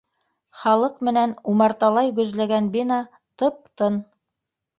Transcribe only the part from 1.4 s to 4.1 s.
умарталай гөжләгән бина тып-тын.